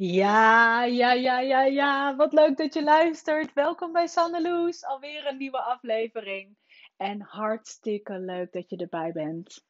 [0.00, 2.16] Ja, ja, ja, ja, ja.
[2.16, 3.52] Wat leuk dat je luistert.
[3.52, 4.84] Welkom bij Sanneloes.
[4.84, 6.56] Alweer een nieuwe aflevering.
[6.96, 9.64] En hartstikke leuk dat je erbij bent.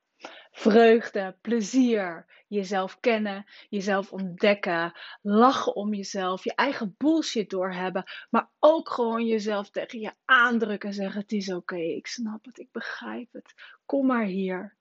[0.50, 4.92] Vreugde, plezier, jezelf kennen, jezelf ontdekken,
[5.22, 10.94] lachen om jezelf, je eigen bullshit doorhebben, maar ook gewoon jezelf tegen je aandrukken en
[10.94, 13.54] zeggen: Het is oké, ik snap het, ik begrijp het.
[13.86, 14.77] Kom maar hier.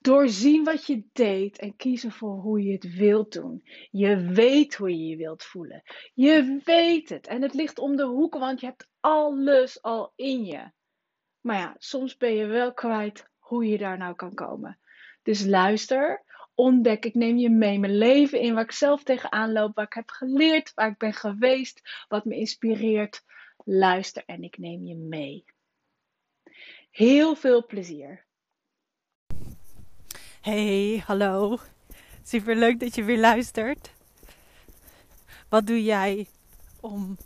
[0.00, 3.62] Doorzien wat je deed en kiezen voor hoe je het wilt doen.
[3.90, 5.82] Je weet hoe je je wilt voelen.
[6.14, 7.26] Je weet het.
[7.26, 10.70] En het ligt om de hoek, want je hebt alles al in je.
[11.40, 14.78] Maar ja, soms ben je wel kwijt hoe je daar nou kan komen.
[15.22, 16.24] Dus luister,
[16.54, 19.92] ontdek, ik neem je mee mijn leven in, waar ik zelf tegenaan loop, waar ik
[19.92, 23.24] heb geleerd, waar ik ben geweest, wat me inspireert.
[23.64, 25.44] Luister en ik neem je mee.
[26.90, 28.26] Heel veel plezier.
[30.48, 31.58] Hey, hallo.
[32.24, 33.90] Super leuk dat je weer luistert.
[35.48, 36.26] Wat doe jij
[36.80, 37.16] om,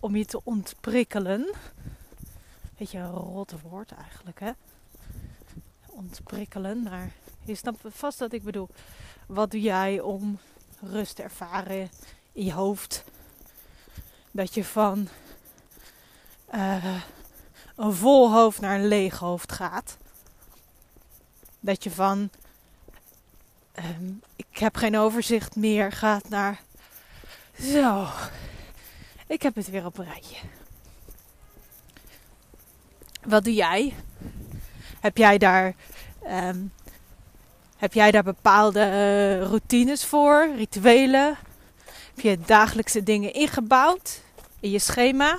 [0.00, 1.54] om je te ontprikkelen?
[2.78, 4.50] Beetje een rot woord eigenlijk, hè?
[5.86, 7.12] Ontprikkelen, maar
[7.44, 8.68] je snapt vast wat ik bedoel.
[9.26, 10.38] Wat doe jij om
[10.80, 11.90] rust te ervaren
[12.32, 13.04] in je hoofd?
[14.30, 15.08] Dat je van
[16.54, 17.02] uh,
[17.76, 19.96] een vol hoofd naar een leeg hoofd gaat
[21.64, 22.30] dat je van
[23.78, 26.60] um, ik heb geen overzicht meer gaat naar
[27.60, 28.06] zo,
[29.26, 30.36] ik heb het weer op een rijtje.
[33.24, 33.94] Wat doe jij?
[35.00, 35.74] Heb jij daar,
[36.26, 36.72] um,
[37.76, 41.36] heb jij daar bepaalde uh, routines voor, rituelen?
[42.14, 44.20] Heb je dagelijkse dingen ingebouwd
[44.60, 45.38] in je schema?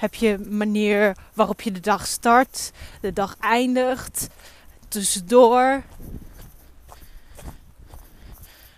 [0.00, 4.28] Heb je een manier waarop je de dag start, de dag eindigt,
[4.88, 5.82] tussendoor?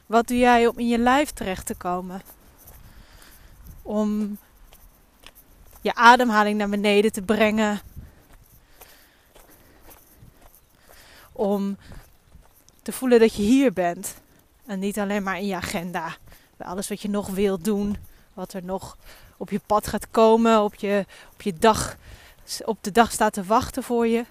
[0.06, 2.22] Wat doe jij om in je lijf terecht te komen?
[3.82, 4.38] Om
[5.80, 7.80] je ademhaling naar beneden te brengen.
[11.32, 11.76] Om
[12.82, 14.14] te voelen dat je hier bent.
[14.66, 16.16] En niet alleen maar in je agenda.
[16.56, 17.96] Bij alles wat je nog wilt doen.
[18.34, 18.96] Wat er nog
[19.42, 21.96] op je pad gaat komen, op, je, op, je dag,
[22.64, 24.24] op de dag staat te wachten voor je.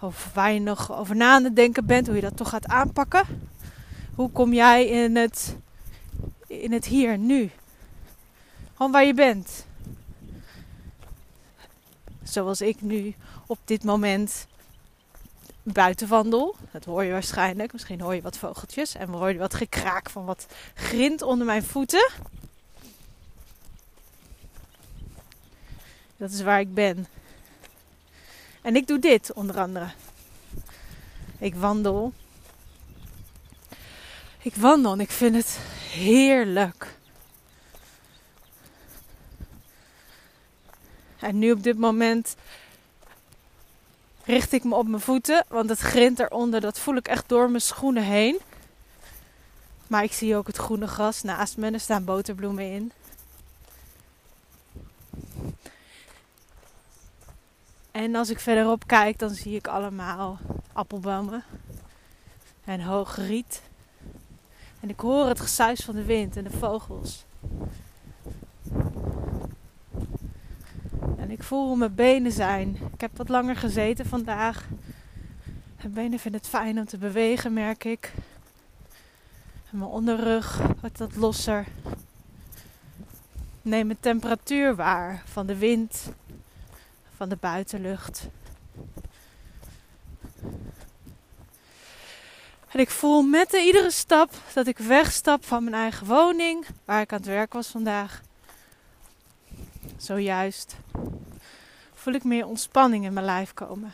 [0.00, 2.66] Of waar je nog over na aan het denken bent, hoe je dat toch gaat
[2.66, 3.24] aanpakken.
[4.14, 5.56] Hoe kom jij in het,
[6.46, 7.50] in het hier, nu?
[8.76, 9.66] Gewoon waar je bent.
[12.22, 13.14] Zoals ik nu
[13.46, 14.46] op dit moment
[15.62, 16.56] buiten wandel.
[16.70, 17.72] Dat hoor je waarschijnlijk.
[17.72, 18.94] Misschien hoor je wat vogeltjes.
[18.94, 22.10] En hoor je wat gekraak van wat grind onder mijn voeten.
[26.24, 27.06] Dat is waar ik ben.
[28.62, 29.88] En ik doe dit onder andere.
[31.38, 32.12] Ik wandel.
[34.38, 35.58] Ik wandel en ik vind het
[35.90, 36.96] heerlijk.
[41.18, 42.36] En nu op dit moment
[44.24, 47.50] richt ik me op mijn voeten, want het grint eronder, dat voel ik echt door
[47.50, 48.38] mijn schoenen heen.
[49.86, 52.92] Maar ik zie ook het groene gras naast me er staan boterbloemen in.
[57.94, 60.38] En als ik verderop kijk, dan zie ik allemaal
[60.72, 61.44] appelbomen
[62.64, 63.62] en hoog riet.
[64.80, 67.24] En ik hoor het gesuis van de wind en de vogels.
[71.16, 72.78] En ik voel hoe mijn benen zijn.
[72.92, 74.68] Ik heb wat langer gezeten vandaag.
[75.76, 78.12] Mijn benen vinden het fijn om te bewegen, merk ik.
[79.70, 81.66] En mijn onderrug wordt wat losser.
[83.62, 86.12] Neem mijn temperatuur waar van de wind
[87.16, 88.26] van de buitenlucht.
[92.68, 97.00] En ik voel met de iedere stap dat ik wegstap van mijn eigen woning, waar
[97.00, 98.22] ik aan het werk was vandaag.
[99.96, 100.76] Zojuist
[102.04, 103.92] voel ik meer ontspanning in mijn lijf komen.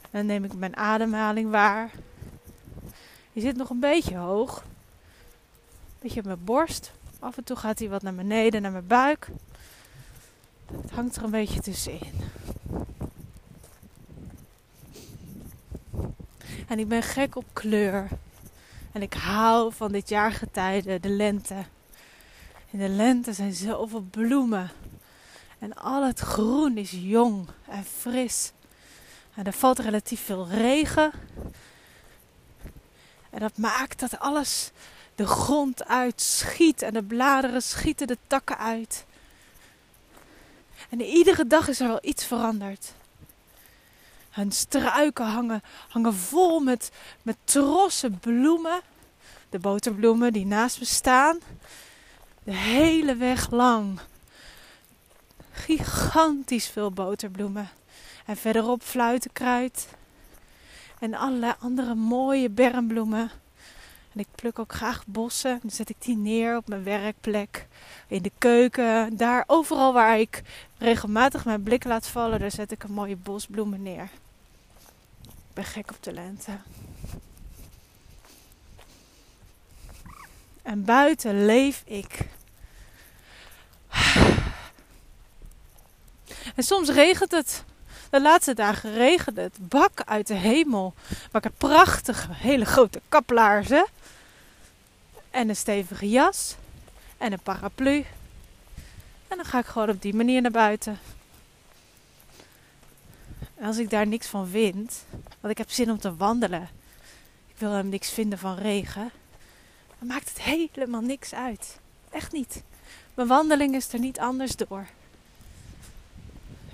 [0.00, 1.90] En dan neem ik mijn ademhaling waar.
[3.32, 4.56] Die zit nog een beetje hoog.
[4.58, 6.92] Een beetje op mijn borst.
[7.18, 9.28] Af en toe gaat hij wat naar beneden, naar mijn buik.
[10.66, 12.20] Het hangt er een beetje tussenin.
[16.68, 18.08] En ik ben gek op kleur.
[18.92, 21.64] En ik hou van dit jaargetijde, de lente.
[22.70, 24.70] In de lente zijn zoveel bloemen.
[25.58, 28.52] En al het groen is jong en fris.
[29.34, 31.12] En er valt relatief veel regen.
[33.30, 34.70] En dat maakt dat alles
[35.14, 39.05] de grond uitschiet en de bladeren schieten de takken uit.
[40.88, 42.92] En iedere dag is er wel iets veranderd.
[44.30, 46.90] Hun struiken hangen, hangen vol met,
[47.22, 48.80] met trossen bloemen.
[49.48, 51.38] de boterbloemen die naast me staan.
[52.44, 54.00] De hele weg lang.
[55.50, 57.68] Gigantisch veel boterbloemen.
[58.26, 59.88] En verderop fluitenkruid.
[60.98, 63.30] En allerlei andere mooie bermbloemen.
[64.16, 65.58] En ik pluk ook graag bossen.
[65.62, 67.66] Dan zet ik die neer op mijn werkplek.
[68.08, 69.16] In de keuken.
[69.16, 70.42] Daar overal waar ik
[70.78, 72.40] regelmatig mijn blik laat vallen.
[72.40, 74.08] Daar zet ik een mooie bosbloemen neer.
[75.22, 76.50] Ik ben gek op de lente.
[80.62, 82.18] En buiten leef ik.
[86.54, 87.64] En soms regent het.
[88.10, 90.94] De laatste dagen regende het bak uit de hemel.
[91.08, 93.86] Maar ik heb prachtige, hele grote kaplaarzen.
[95.30, 96.56] En een stevige jas.
[97.18, 98.04] En een paraplu.
[99.28, 100.98] En dan ga ik gewoon op die manier naar buiten.
[103.54, 105.04] En als ik daar niks van vind,
[105.40, 106.68] want ik heb zin om te wandelen.
[107.46, 109.10] Ik wil hem niks vinden van regen.
[109.98, 111.78] Dan maakt het helemaal niks uit.
[112.10, 112.62] Echt niet.
[113.14, 114.86] Mijn wandeling is er niet anders door.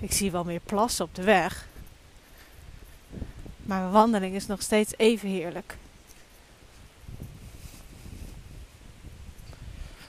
[0.03, 1.67] Ik zie wel meer plassen op de weg.
[3.61, 5.77] Maar mijn wandeling is nog steeds even heerlijk.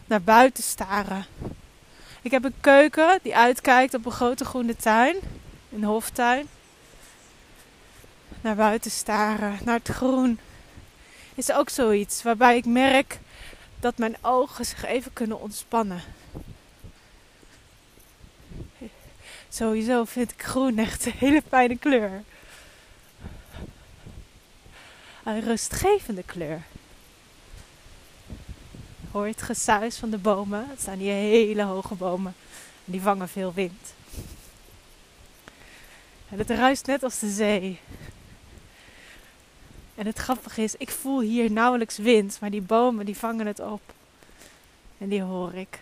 [0.06, 1.26] Naar buiten staren.
[2.22, 5.16] Ik heb een keuken die uitkijkt op een grote groene tuin.
[5.72, 6.48] Een hoftuin.
[8.40, 10.38] Naar buiten staren, naar het groen.
[11.34, 13.18] Is ook zoiets waarbij ik merk
[13.80, 16.02] dat mijn ogen zich even kunnen ontspannen.
[19.54, 22.22] Sowieso vind ik groen echt een hele fijne kleur.
[25.24, 26.62] Een rustgevende kleur.
[29.10, 30.66] Hoor je het gesuis van de bomen?
[30.68, 32.34] Het staan hier hele hoge bomen.
[32.84, 33.94] En die vangen veel wind.
[36.28, 37.78] En het ruist net als de zee.
[39.94, 43.60] En het grappige is, ik voel hier nauwelijks wind, maar die bomen die vangen het
[43.60, 43.82] op.
[44.98, 45.78] En die hoor ik.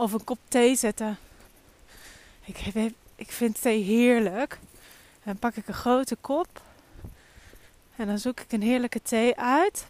[0.00, 1.18] Of een kop thee zetten.
[2.44, 2.58] Ik,
[3.14, 4.58] ik vind thee heerlijk.
[5.24, 6.62] Dan pak ik een grote kop.
[7.96, 9.86] En dan zoek ik een heerlijke thee uit.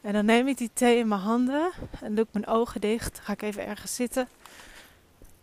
[0.00, 1.70] En dan neem ik die thee in mijn handen.
[2.00, 3.18] En doe ik mijn ogen dicht.
[3.18, 4.28] ga ik even ergens zitten.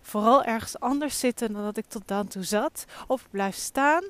[0.02, 2.86] Vooral ergens anders zitten dan dat ik tot dan toe zat.
[3.08, 4.04] Of blijf staan.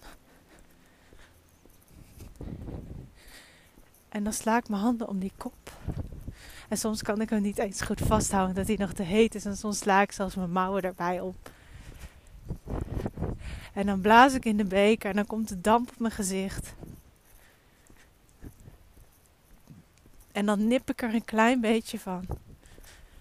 [4.09, 5.71] En dan sla ik mijn handen om die kop.
[6.71, 9.45] En soms kan ik hem niet eens goed vasthouden dat hij nog te heet is.
[9.45, 11.51] En soms sla ik zelfs mijn mouwen erbij op.
[13.73, 16.73] En dan blaas ik in de beker en dan komt de damp op mijn gezicht.
[20.31, 22.25] En dan nip ik er een klein beetje van.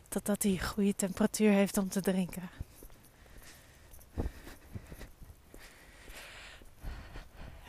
[0.08, 2.49] Totdat hij goede temperatuur heeft om te drinken.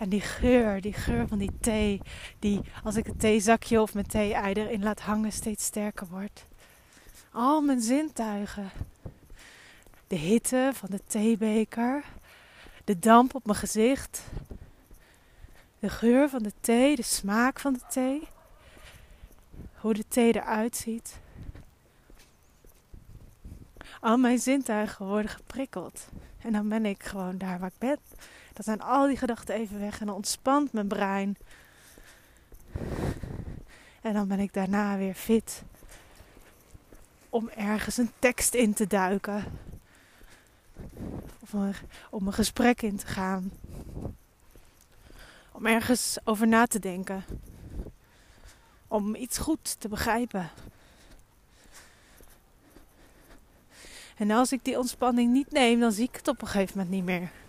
[0.01, 2.01] En die geur, die geur van die thee,
[2.39, 6.45] die als ik het theezakje of mijn thee-ei laat hangen, steeds sterker wordt.
[7.31, 8.69] Al mijn zintuigen.
[10.07, 12.03] De hitte van de theebeker,
[12.83, 14.23] de damp op mijn gezicht,
[15.79, 18.27] de geur van de thee, de smaak van de thee,
[19.75, 21.19] hoe de thee eruit ziet.
[23.99, 26.07] Al mijn zintuigen worden geprikkeld.
[26.37, 27.97] En dan ben ik gewoon daar waar ik ben.
[28.61, 31.37] Dan zijn al die gedachten even weg en dan ontspant mijn brein.
[34.01, 35.63] En dan ben ik daarna weer fit
[37.29, 39.43] om ergens een tekst in te duiken.
[41.39, 41.53] Of
[42.09, 43.51] om een gesprek in te gaan.
[45.51, 47.23] Om ergens over na te denken.
[48.87, 50.49] Om iets goed te begrijpen.
[54.17, 56.95] En als ik die ontspanning niet neem, dan zie ik het op een gegeven moment
[56.95, 57.40] niet meer.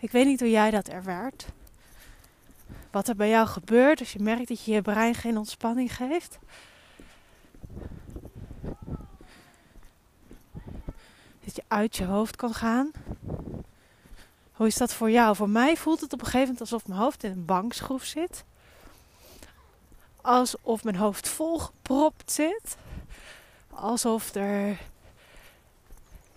[0.00, 1.46] Ik weet niet hoe jij dat ervaart.
[2.90, 6.38] Wat er bij jou gebeurt als je merkt dat je je brein geen ontspanning geeft.
[11.44, 12.90] Dat je uit je hoofd kan gaan.
[14.52, 15.36] Hoe is dat voor jou?
[15.36, 18.44] Voor mij voelt het op een gegeven moment alsof mijn hoofd in een bankschroef zit.
[20.20, 22.76] Alsof mijn hoofd volgepropt zit.
[23.70, 24.78] Alsof er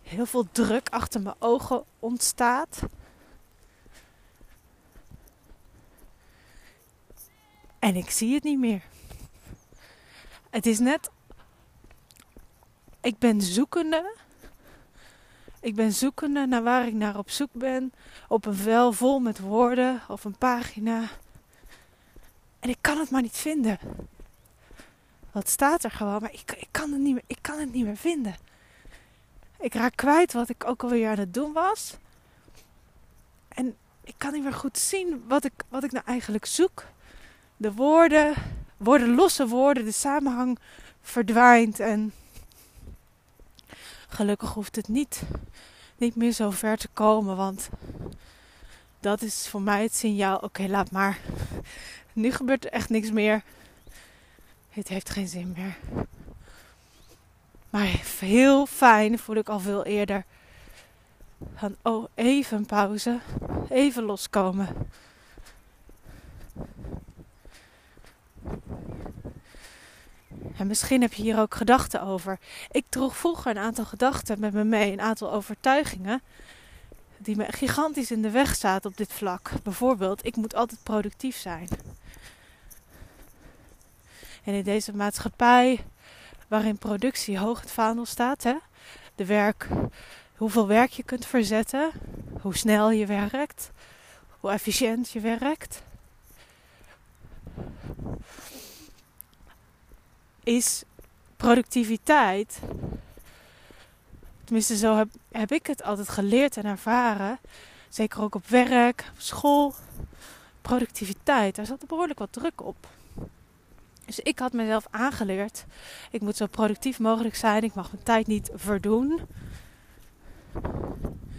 [0.02, 2.80] heel veel druk achter mijn ogen ontstaat.
[7.84, 8.82] En ik zie het niet meer.
[10.50, 11.10] Het is net.
[13.02, 14.16] Ik ben zoekende.
[15.60, 17.94] Ik ben zoekende naar waar ik naar op zoek ben.
[18.28, 21.10] Op een vel vol met woorden of een pagina.
[22.60, 23.80] En ik kan het maar niet vinden.
[25.32, 27.86] Wat staat er gewoon, maar ik, ik, kan het niet meer, ik kan het niet
[27.86, 28.36] meer vinden.
[29.60, 31.98] Ik raak kwijt wat ik ook alweer aan het doen was.
[33.48, 36.86] En ik kan niet meer goed zien wat ik, wat ik nou eigenlijk zoek.
[37.58, 38.34] De woorden,
[38.78, 40.60] worden losse woorden, de samenhang
[41.02, 42.14] verdwijnt en
[44.08, 45.22] gelukkig hoeft het niet,
[45.98, 47.70] niet meer zo ver te komen, want
[49.00, 51.20] dat is voor mij het signaal, oké laat maar.
[52.14, 53.44] Nu gebeurt er echt niks meer.
[54.70, 55.78] Het heeft geen zin meer.
[57.70, 60.24] Maar heel fijn voel ik al veel eerder.
[61.56, 63.20] Van oh, even pauze.
[63.70, 64.68] Even loskomen.
[70.58, 72.40] En misschien heb je hier ook gedachten over.
[72.72, 76.22] Ik droeg vroeger een aantal gedachten met me mee, een aantal overtuigingen.
[77.18, 79.52] Die me gigantisch in de weg zaten op dit vlak.
[79.64, 81.68] Bijvoorbeeld, ik moet altijd productief zijn.
[84.44, 85.86] En in deze maatschappij,
[86.48, 88.56] waarin productie hoog het vaandel staat, hè?
[89.16, 89.68] de werk,
[90.36, 91.92] hoeveel werk je kunt verzetten,
[92.42, 93.72] hoe snel je werkt,
[94.40, 95.82] hoe efficiënt je werkt,
[100.44, 100.84] is
[101.38, 102.60] productiviteit.
[104.44, 107.40] Tenminste, zo heb, heb ik het altijd geleerd en ervaren.
[107.90, 109.74] Zeker ook op werk, op school.
[110.62, 112.88] Productiviteit, daar zat behoorlijk wat druk op.
[114.06, 115.66] Dus ik had mezelf aangeleerd.
[116.12, 117.64] Ik moet zo productief mogelijk zijn.
[117.64, 119.20] Ik mag mijn tijd niet verdoen.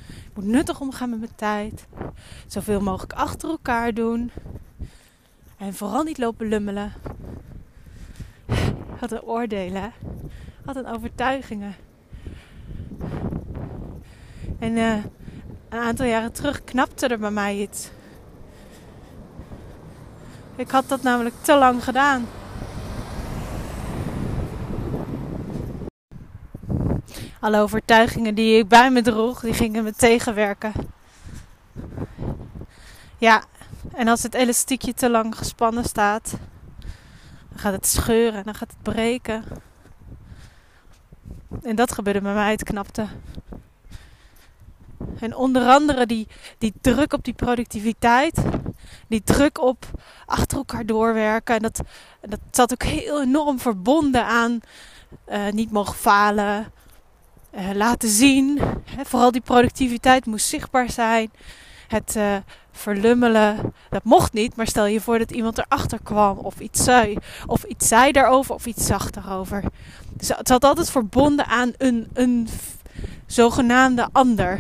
[0.05, 1.87] Ik moet nuttig omgaan met mijn tijd.
[2.47, 4.31] Zoveel mogelijk achter elkaar doen.
[5.57, 6.93] En vooral niet lopen lummelen.
[8.99, 9.93] Had een oordelen.
[10.65, 11.75] Had een overtuigingen.
[14.59, 14.95] En uh,
[15.69, 17.91] een aantal jaren terug knapte er bij mij iets.
[20.57, 22.27] Ik had dat namelijk te lang gedaan.
[27.41, 30.73] Alle overtuigingen die ik bij me droeg, die gingen me tegenwerken.
[33.19, 33.45] Ja,
[33.93, 36.35] en als het elastiekje te lang gespannen staat,
[37.55, 39.45] dan gaat het scheuren en dan gaat het breken.
[41.63, 43.07] En dat gebeurde bij mij, het knapte.
[45.21, 46.27] En onder andere die,
[46.59, 48.43] die druk op die productiviteit,
[49.09, 49.87] die druk op
[50.27, 51.55] achter elkaar doorwerken.
[51.55, 51.81] En dat,
[52.21, 54.61] dat zat ook heel enorm verbonden aan
[55.29, 56.73] uh, niet mogen falen,
[57.55, 58.61] uh, laten zien.
[59.03, 61.31] Vooral die productiviteit moest zichtbaar zijn.
[61.89, 62.37] Het uh,
[62.75, 64.57] verlummelen, dat mocht niet.
[64.57, 67.17] Maar stel je voor dat iemand erachter kwam of iets zei.
[67.47, 69.63] Of iets zei daarover of iets zag daarover.
[70.13, 72.49] Dus het zat altijd verbonden aan een, een
[73.27, 74.59] zogenaamde ander.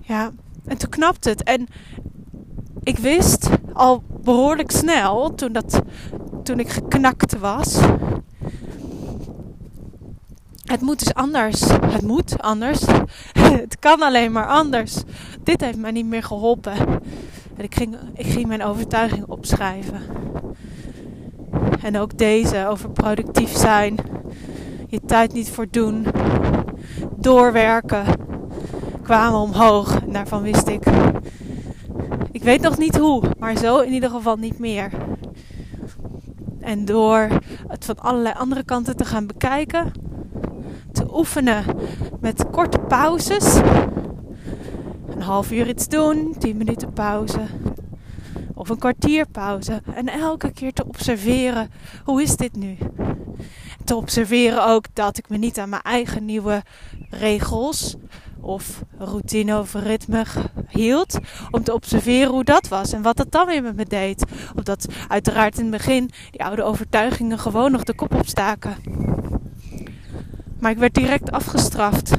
[0.00, 0.30] Ja,
[0.66, 1.42] en toen knapte het.
[1.42, 1.66] En
[2.82, 5.82] ik wist al behoorlijk snel, toen, dat,
[6.42, 7.78] toen ik geknakt was,
[10.74, 11.60] het moet dus anders.
[11.70, 12.84] Het moet anders.
[13.62, 15.02] het kan alleen maar anders.
[15.42, 16.72] Dit heeft mij niet meer geholpen.
[17.56, 20.00] En ik ging, ik ging mijn overtuiging opschrijven.
[21.82, 23.96] En ook deze over productief zijn.
[24.88, 26.06] Je tijd niet voor doen.
[27.16, 28.04] Doorwerken.
[29.02, 30.00] Kwamen omhoog.
[30.00, 30.84] En daarvan wist ik.
[32.32, 33.22] Ik weet nog niet hoe.
[33.38, 34.90] Maar zo in ieder geval niet meer.
[36.60, 37.28] En door
[37.68, 39.92] het van allerlei andere kanten te gaan bekijken
[41.14, 41.64] oefenen
[42.20, 43.54] met korte pauzes.
[45.08, 47.40] Een half uur iets doen, 10 minuten pauze.
[48.54, 49.82] Of een kwartier pauze.
[49.94, 51.70] En elke keer te observeren,
[52.04, 52.76] hoe is dit nu?
[53.84, 56.62] Te observeren ook dat ik me niet aan mijn eigen nieuwe
[57.10, 57.96] regels
[58.40, 60.24] of routine of ritme
[60.68, 61.18] hield.
[61.50, 64.24] Om te observeren hoe dat was en wat dat dan weer met me deed.
[64.56, 68.76] Omdat uiteraard in het begin die oude overtuigingen gewoon nog de kop opstaken.
[70.64, 72.10] Maar ik werd direct afgestraft.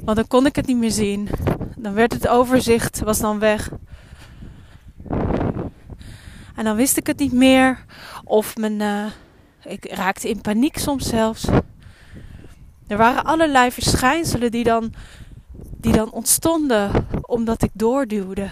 [0.00, 1.28] Want dan kon ik het niet meer zien.
[1.76, 3.70] Dan werd het overzicht, was dan weg.
[6.54, 7.84] En dan wist ik het niet meer.
[8.24, 9.04] Of mijn, uh,
[9.64, 11.48] ik raakte in paniek soms zelfs.
[12.86, 14.94] Er waren allerlei verschijnselen die dan,
[15.80, 18.48] die dan ontstonden omdat ik doorduwde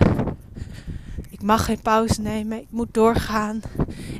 [1.43, 3.61] ik mag geen pauze nemen, ik moet doorgaan.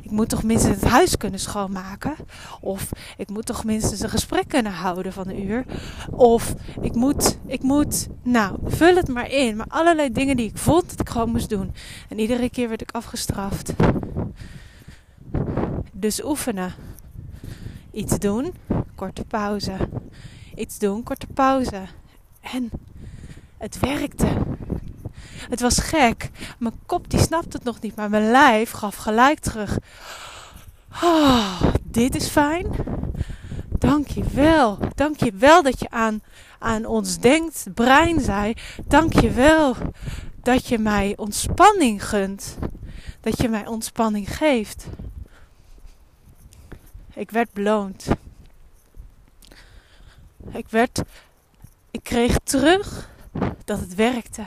[0.01, 2.15] Ik moet toch minstens het huis kunnen schoonmaken.
[2.61, 5.65] Of ik moet toch minstens een gesprek kunnen houden van een uur.
[6.11, 9.55] Of ik moet, ik moet, nou, vul het maar in.
[9.55, 11.73] Maar allerlei dingen die ik vond dat ik gewoon moest doen.
[12.09, 13.73] En iedere keer werd ik afgestraft.
[15.91, 16.73] Dus oefenen.
[17.91, 18.53] Iets doen,
[18.95, 19.73] korte pauze.
[20.55, 21.81] Iets doen, korte pauze.
[22.41, 22.71] En
[23.57, 24.27] het werkte.
[25.49, 26.29] Het was gek.
[26.59, 29.77] Mijn kop die snapte het nog niet, maar mijn lijf gaf gelijk terug.
[31.03, 32.67] Oh, dit is fijn.
[33.69, 34.79] Dank je wel.
[34.95, 36.21] Dank je wel dat je aan,
[36.59, 37.65] aan ons denkt.
[37.73, 38.53] Brein zei,
[38.85, 39.75] dank je wel
[40.41, 42.57] dat je mij ontspanning gunt.
[43.21, 44.85] Dat je mij ontspanning geeft.
[47.13, 48.07] Ik werd beloond.
[50.51, 51.01] Ik werd,
[51.91, 53.09] ik kreeg terug
[53.65, 54.45] dat het werkte.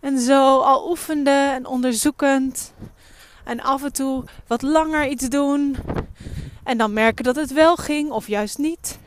[0.00, 2.72] En zo al oefende en onderzoekend.
[3.44, 5.76] En af en toe wat langer iets doen.
[6.64, 8.98] En dan merken dat het wel ging of juist niet.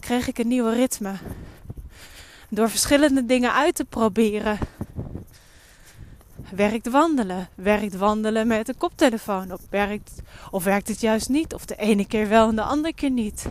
[0.00, 1.12] Kreeg ik een nieuwe ritme.
[2.48, 4.58] Door verschillende dingen uit te proberen.
[6.54, 7.48] Werkt wandelen?
[7.54, 9.52] Werkt wandelen met een koptelefoon?
[9.52, 10.12] Of werkt,
[10.50, 11.54] of werkt het juist niet?
[11.54, 13.46] Of de ene keer wel en de andere keer niet?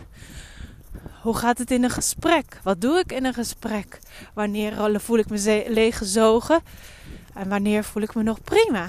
[1.22, 2.60] Hoe gaat het in een gesprek?
[2.62, 3.98] Wat doe ik in een gesprek?
[4.34, 6.60] Wanneer voel ik me leeggezogen?
[7.34, 8.88] En wanneer voel ik me nog prima?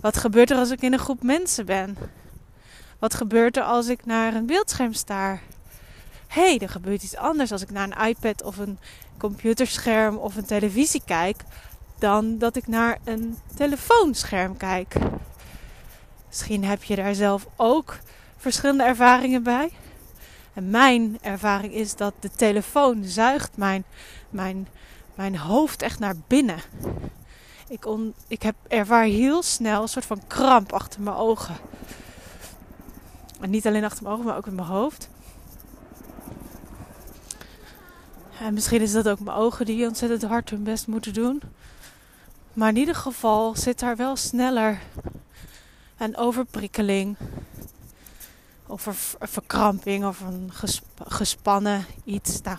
[0.00, 1.96] Wat gebeurt er als ik in een groep mensen ben?
[2.98, 5.42] Wat gebeurt er als ik naar een beeldscherm staar?
[6.26, 8.78] Hé, hey, er gebeurt iets anders als ik naar een iPad of een
[9.18, 11.42] computerscherm of een televisie kijk,
[11.98, 14.94] dan dat ik naar een telefoonscherm kijk.
[16.28, 17.98] Misschien heb je daar zelf ook
[18.36, 19.72] verschillende ervaringen bij.
[20.52, 23.84] En mijn ervaring is dat de telefoon zuigt mijn,
[24.30, 24.68] mijn,
[25.14, 26.60] mijn hoofd echt naar binnen.
[27.68, 31.56] Ik, on, ik heb, ervaar heel snel een soort van kramp achter mijn ogen.
[33.40, 35.08] En niet alleen achter mijn ogen, maar ook in mijn hoofd.
[38.40, 41.42] En misschien is dat ook mijn ogen die ontzettend hard hun best moeten doen.
[42.52, 44.80] Maar in ieder geval zit daar wel sneller
[45.96, 47.16] een overprikkeling.
[48.72, 50.52] Of een verkramping of een
[51.08, 52.40] gespannen iets.
[52.40, 52.58] Nou,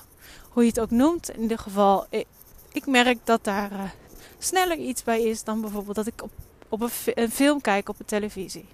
[0.50, 1.30] hoe je het ook noemt.
[1.30, 2.26] In ieder geval, ik,
[2.72, 3.82] ik merk dat daar uh,
[4.38, 6.32] sneller iets bij is dan bijvoorbeeld dat ik op,
[6.70, 8.66] op een, een, film kijk op de televisie.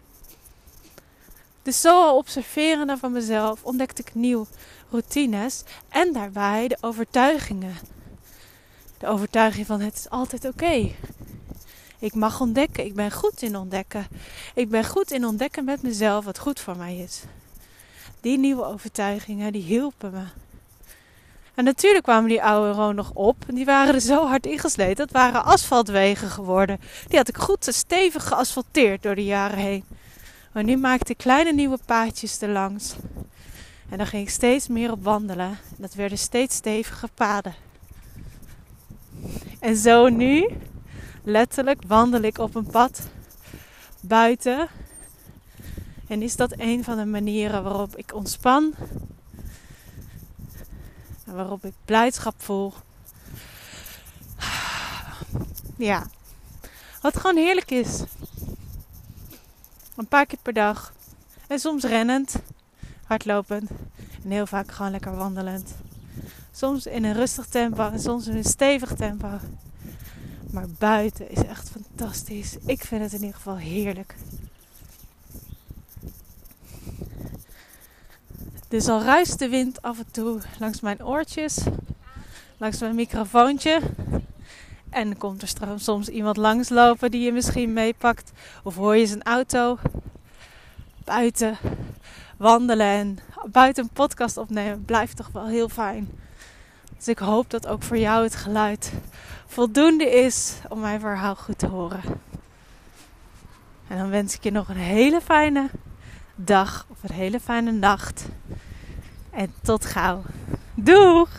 [1.61, 4.45] Dus zo al observerende van mezelf ontdekte ik nieuwe
[4.89, 7.75] routines en daarbij de overtuigingen.
[8.97, 10.91] De overtuiging van het is altijd oké.
[11.99, 12.85] Ik mag ontdekken.
[12.85, 14.07] Ik ben goed in ontdekken.
[14.53, 17.23] Ik ben goed in ontdekken met mezelf wat goed voor mij is.
[18.21, 20.23] Die nieuwe overtuigingen, die hielpen me.
[21.53, 23.35] En natuurlijk kwamen die oude Ron nog op.
[23.47, 24.95] En die waren er zo hard ingesleten.
[24.95, 26.79] Dat waren asfaltwegen geworden.
[27.07, 29.83] Die had ik goed stevig geasfalteerd door de jaren heen.
[30.51, 32.95] Maar nu maakte ik kleine nieuwe paadjes erlangs.
[33.89, 35.57] En dan ging ik steeds meer op wandelen.
[35.77, 37.55] Dat werden steeds stevige paden.
[39.59, 40.49] En zo nu,
[41.23, 43.01] letterlijk, wandel ik op een pad
[44.01, 44.67] buiten.
[46.07, 48.73] En is dat een van de manieren waarop ik ontspan.
[51.25, 52.73] En waarop ik blijdschap voel.
[55.77, 56.07] Ja,
[57.01, 58.03] wat gewoon heerlijk is.
[59.95, 60.93] Een paar keer per dag.
[61.47, 62.35] En soms rennend,
[63.05, 63.69] hardlopend.
[64.23, 65.75] En heel vaak gewoon lekker wandelend.
[66.51, 69.39] Soms in een rustig tempo en soms in een stevig tempo.
[70.51, 72.57] Maar buiten is echt fantastisch.
[72.65, 74.15] Ik vind het in ieder geval heerlijk.
[78.67, 81.57] Dus al ruist de wind af en toe langs mijn oortjes,
[82.57, 83.79] langs mijn microfoontje.
[84.89, 88.31] En komt er soms iemand langslopen die je misschien meepakt.
[88.63, 89.77] Of hoor je zijn auto
[91.03, 91.57] buiten
[92.37, 93.19] wandelen en
[93.51, 94.85] buiten een podcast opnemen.
[94.85, 96.09] Blijft toch wel heel fijn.
[96.97, 98.91] Dus ik hoop dat ook voor jou het geluid
[99.49, 102.01] voldoende is om mijn verhaal goed te horen.
[103.87, 105.69] En dan wens ik je nog een hele fijne
[106.35, 108.27] dag of een hele fijne nacht.
[109.31, 110.23] En tot gauw.
[110.75, 111.29] Doeg!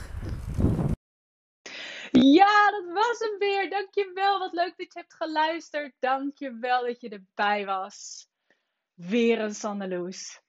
[2.11, 3.70] Ja, dat was hem weer.
[3.70, 4.38] Dankjewel.
[4.38, 5.92] Wat leuk dat je hebt geluisterd.
[5.99, 8.29] Dankjewel dat je erbij was.
[8.94, 10.40] Weer een Sandeloes.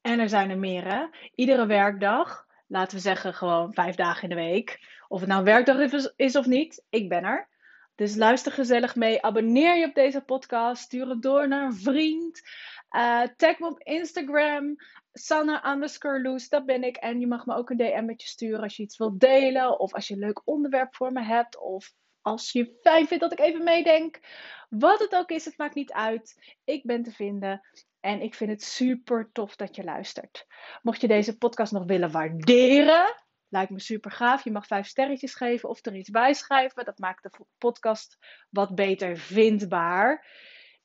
[0.00, 1.06] En er zijn er meer, hè?
[1.34, 4.93] Iedere werkdag laten we zeggen, gewoon vijf dagen in de week.
[5.08, 7.48] Of het nou werkdag is of niet, ik ben er.
[7.94, 9.22] Dus luister gezellig mee.
[9.22, 10.82] Abonneer je op deze podcast.
[10.82, 12.42] Stuur het door naar een vriend.
[12.90, 14.76] Uh, tag me op Instagram.
[15.12, 16.96] Sanne underscore Loes, dat ben ik.
[16.96, 19.78] En je mag me ook een DM met je sturen als je iets wilt delen.
[19.78, 21.58] Of als je een leuk onderwerp voor me hebt.
[21.58, 24.20] Of als je fijn vindt dat ik even meedenk.
[24.68, 26.56] Wat het ook is, het maakt niet uit.
[26.64, 27.60] Ik ben te vinden.
[28.00, 30.46] En ik vind het super tof dat je luistert.
[30.82, 33.23] Mocht je deze podcast nog willen waarderen,
[33.54, 34.44] lijkt me super gaaf.
[34.44, 36.84] Je mag vijf sterretjes geven of er iets bij schrijven.
[36.84, 38.18] Dat maakt de podcast
[38.50, 40.26] wat beter vindbaar.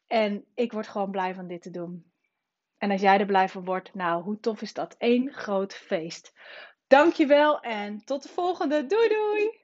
[0.08, 2.12] En ik word gewoon blij van dit te doen.
[2.78, 4.96] En als jij er blij van wordt, nou, hoe tof is dat?
[4.98, 6.34] Eén groot feest.
[6.88, 8.86] Dankjewel en tot de volgende.
[8.86, 9.59] Doei doei!